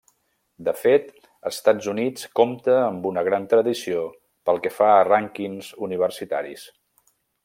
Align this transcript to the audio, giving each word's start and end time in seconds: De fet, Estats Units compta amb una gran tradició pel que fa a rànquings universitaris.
De 0.67 0.71
fet, 0.83 1.11
Estats 1.49 1.89
Units 1.93 2.23
compta 2.39 2.77
amb 2.85 3.05
una 3.11 3.25
gran 3.29 3.45
tradició 3.53 4.01
pel 4.49 4.61
que 4.67 4.75
fa 4.79 4.89
a 4.95 5.07
rànquings 5.11 5.73
universitaris. 5.89 6.65